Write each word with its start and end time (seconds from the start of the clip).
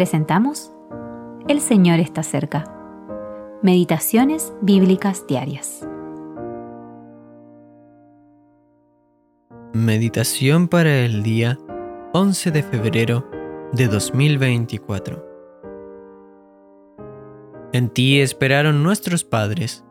presentamos 0.00 0.72
El 1.46 1.60
Señor 1.60 2.00
está 2.00 2.22
cerca. 2.22 2.64
Meditaciones 3.62 4.54
bíblicas 4.62 5.26
diarias. 5.26 5.86
Meditación 9.74 10.68
para 10.68 11.00
el 11.04 11.22
día 11.22 11.58
11 12.14 12.50
de 12.50 12.62
febrero 12.62 13.30
de 13.74 13.88
2024. 13.88 15.22
En 17.74 17.90
ti 17.90 18.22
esperaron 18.22 18.82
nuestros 18.82 19.22
padres, 19.22 19.84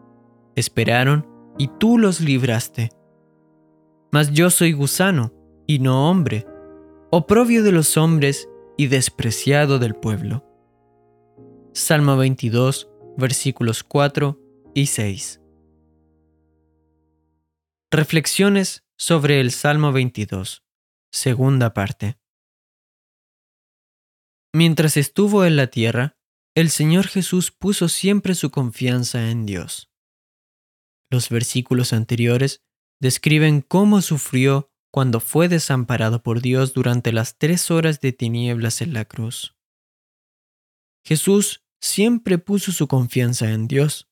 esperaron 0.56 1.28
y 1.60 1.68
tú 1.68 2.00
los 2.00 2.20
libraste. 2.20 2.90
Mas 4.12 4.32
yo 4.32 4.50
soy 4.50 4.74
gusano 4.74 5.34
y 5.68 5.78
no 5.78 6.10
hombre, 6.10 6.48
oprobio 7.12 7.62
de 7.62 7.72
los 7.72 7.96
hombres 7.96 8.49
y 8.80 8.88
despreciado 8.88 9.78
del 9.78 9.94
pueblo. 9.94 10.46
Salmo 11.74 12.16
22, 12.16 12.90
versículos 13.18 13.84
4 13.84 14.40
y 14.74 14.86
6. 14.86 15.42
Reflexiones 17.92 18.86
sobre 18.98 19.42
el 19.42 19.52
Salmo 19.52 19.92
22, 19.92 20.64
segunda 21.12 21.74
parte. 21.74 22.22
Mientras 24.54 24.96
estuvo 24.96 25.44
en 25.44 25.58
la 25.58 25.68
tierra, 25.68 26.18
el 26.56 26.70
Señor 26.70 27.08
Jesús 27.08 27.52
puso 27.52 27.90
siempre 27.90 28.34
su 28.34 28.50
confianza 28.50 29.30
en 29.30 29.46
Dios. 29.46 29.92
Los 31.12 31.28
versículos 31.28 31.92
anteriores 31.92 32.64
describen 33.02 33.60
cómo 33.60 34.02
sufrió 34.02 34.72
cuando 34.92 35.20
fue 35.20 35.48
desamparado 35.48 36.24
por 36.24 36.42
Dios 36.42 36.74
durante 36.74 37.12
las 37.12 37.38
tres 37.38 37.70
horas 37.72 38.00
de 38.02 38.12
tinieblas 38.12 38.82
en 38.82 38.94
la 38.94 39.06
cruz. 39.06 39.56
Jesús 41.04 41.64
siempre 41.80 42.38
puso 42.38 42.72
su 42.72 42.88
confianza 42.88 43.52
en 43.52 43.68
Dios, 43.68 44.10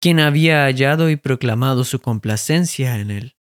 quien 0.00 0.20
había 0.20 0.64
hallado 0.64 1.10
y 1.10 1.16
proclamado 1.16 1.84
su 1.84 2.00
complacencia 2.00 2.98
en 2.98 3.10
él. 3.10 3.36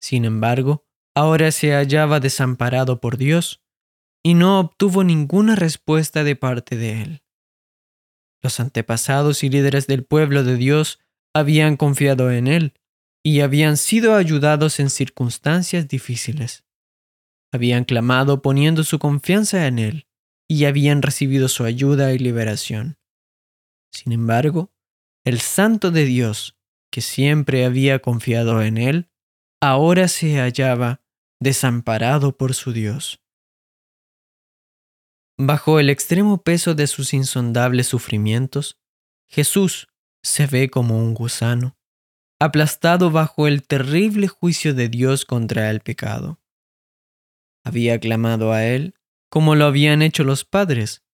Sin 0.00 0.24
embargo, 0.24 0.86
ahora 1.14 1.52
se 1.52 1.72
hallaba 1.72 2.20
desamparado 2.20 3.00
por 3.00 3.16
Dios 3.16 3.62
y 4.22 4.34
no 4.34 4.60
obtuvo 4.60 5.04
ninguna 5.04 5.56
respuesta 5.56 6.24
de 6.24 6.36
parte 6.36 6.76
de 6.76 7.02
él. 7.02 7.22
Los 8.42 8.60
antepasados 8.60 9.44
y 9.44 9.48
líderes 9.48 9.86
del 9.86 10.04
pueblo 10.04 10.42
de 10.42 10.56
Dios 10.56 10.98
habían 11.32 11.76
confiado 11.76 12.30
en 12.30 12.48
él 12.48 12.74
y 13.22 13.40
habían 13.40 13.76
sido 13.76 14.14
ayudados 14.14 14.80
en 14.80 14.90
circunstancias 14.90 15.88
difíciles. 15.88 16.64
Habían 17.52 17.84
clamado 17.84 18.42
poniendo 18.42 18.82
su 18.82 18.98
confianza 18.98 19.66
en 19.66 19.78
él 19.78 20.06
y 20.48 20.64
habían 20.64 21.02
recibido 21.02 21.48
su 21.48 21.64
ayuda 21.64 22.12
y 22.12 22.18
liberación. 22.18 22.98
Sin 23.92 24.12
embargo, 24.12 24.72
el 25.24 25.40
santo 25.40 25.90
de 25.90 26.04
Dios, 26.04 26.56
que 26.90 27.00
siempre 27.00 27.64
había 27.64 28.00
confiado 28.00 28.62
en 28.62 28.78
él, 28.78 29.10
ahora 29.60 30.08
se 30.08 30.38
hallaba 30.40 31.02
desamparado 31.40 32.36
por 32.36 32.54
su 32.54 32.72
Dios. 32.72 33.22
Bajo 35.38 35.80
el 35.80 35.90
extremo 35.90 36.42
peso 36.42 36.74
de 36.74 36.86
sus 36.86 37.14
insondables 37.14 37.86
sufrimientos, 37.86 38.78
Jesús 39.28 39.88
se 40.22 40.46
ve 40.46 40.70
como 40.70 40.98
un 40.98 41.14
gusano, 41.14 41.76
aplastado 42.42 43.12
bajo 43.12 43.46
el 43.46 43.64
terrible 43.64 44.26
juicio 44.26 44.74
de 44.74 44.88
Dios 44.88 45.24
contra 45.24 45.70
el 45.70 45.80
pecado. 45.80 46.40
Había 47.64 48.00
clamado 48.00 48.52
a 48.52 48.64
Él 48.64 48.96
como 49.30 49.54
lo 49.54 49.66
habían 49.66 50.02
hecho 50.02 50.24
los 50.24 50.44
padres, 50.44 51.04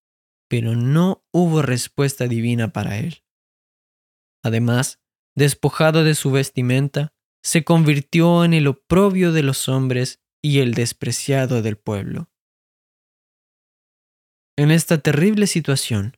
pero 0.48 0.74
no 0.74 1.26
hubo 1.30 1.60
respuesta 1.60 2.26
divina 2.28 2.72
para 2.72 2.98
Él. 2.98 3.22
Además, 4.42 5.00
despojado 5.36 6.03
de 6.03 6.14
su 6.14 6.30
vestimenta, 6.30 7.12
se 7.42 7.62
convirtió 7.62 8.42
en 8.42 8.54
el 8.54 8.66
oprobio 8.66 9.30
de 9.32 9.42
los 9.42 9.69
hombres 9.69 10.22
y 10.42 10.60
el 10.60 10.72
despreciado 10.72 11.60
del 11.60 11.76
pueblo. 11.76 12.30
En 14.56 14.70
esta 14.70 14.97
terrible 14.98 15.47
situación, 15.47 16.16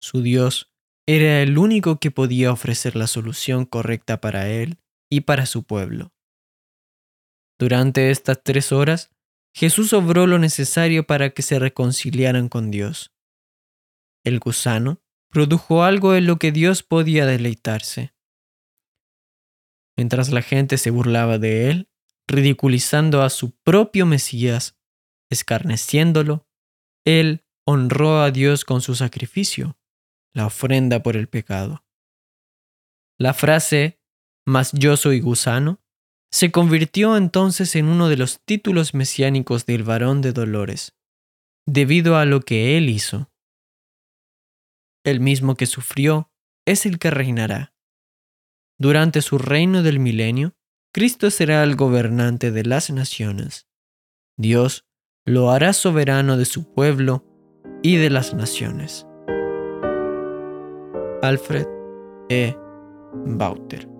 su 0.00 0.20
Dios 0.20 0.72
era 1.10 1.40
el 1.40 1.56
único 1.56 1.98
que 1.98 2.10
podía 2.10 2.52
ofrecer 2.52 2.94
la 2.94 3.06
solución 3.06 3.64
correcta 3.64 4.20
para 4.20 4.50
él 4.50 4.76
y 5.10 5.22
para 5.22 5.46
su 5.46 5.62
pueblo. 5.62 6.12
Durante 7.58 8.10
estas 8.10 8.42
tres 8.44 8.72
horas, 8.72 9.10
Jesús 9.54 9.94
obró 9.94 10.26
lo 10.26 10.38
necesario 10.38 11.06
para 11.06 11.30
que 11.30 11.40
se 11.40 11.58
reconciliaran 11.58 12.50
con 12.50 12.70
Dios. 12.70 13.14
El 14.22 14.38
gusano 14.38 15.00
produjo 15.30 15.82
algo 15.82 16.14
en 16.14 16.26
lo 16.26 16.38
que 16.38 16.52
Dios 16.52 16.82
podía 16.82 17.24
deleitarse. 17.24 18.12
Mientras 19.96 20.28
la 20.28 20.42
gente 20.42 20.76
se 20.76 20.90
burlaba 20.90 21.38
de 21.38 21.70
él, 21.70 21.88
ridiculizando 22.26 23.22
a 23.22 23.30
su 23.30 23.52
propio 23.62 24.04
Mesías, 24.04 24.76
escarneciéndolo, 25.30 26.46
él 27.06 27.46
honró 27.66 28.20
a 28.20 28.30
Dios 28.30 28.66
con 28.66 28.82
su 28.82 28.94
sacrificio, 28.94 29.78
la 30.34 30.46
ofrenda 30.46 31.02
por 31.02 31.16
el 31.16 31.28
pecado. 31.28 31.84
La 33.18 33.34
frase, 33.34 34.00
mas 34.46 34.72
yo 34.72 34.96
soy 34.96 35.20
gusano, 35.20 35.80
se 36.30 36.52
convirtió 36.52 37.16
entonces 37.16 37.74
en 37.74 37.86
uno 37.86 38.08
de 38.08 38.16
los 38.16 38.40
títulos 38.44 38.94
mesiánicos 38.94 39.66
del 39.66 39.82
varón 39.82 40.20
de 40.20 40.32
dolores, 40.32 40.96
debido 41.66 42.16
a 42.16 42.24
lo 42.24 42.40
que 42.40 42.76
él 42.76 42.90
hizo. 42.90 43.30
El 45.04 45.20
mismo 45.20 45.54
que 45.56 45.66
sufrió 45.66 46.30
es 46.66 46.86
el 46.86 46.98
que 46.98 47.10
reinará. 47.10 47.74
Durante 48.78 49.22
su 49.22 49.38
reino 49.38 49.82
del 49.82 49.98
milenio, 49.98 50.54
Cristo 50.92 51.30
será 51.30 51.64
el 51.64 51.76
gobernante 51.76 52.50
de 52.52 52.64
las 52.64 52.90
naciones. 52.90 53.66
Dios 54.36 54.86
lo 55.24 55.50
hará 55.50 55.72
soberano 55.72 56.36
de 56.36 56.44
su 56.44 56.72
pueblo 56.72 57.24
y 57.82 57.96
de 57.96 58.10
las 58.10 58.34
naciones. 58.34 59.07
Alfred 61.22 61.66
E. 62.28 62.54
Bauter 63.36 63.97